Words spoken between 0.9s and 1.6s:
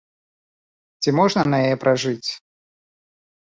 Ці можна на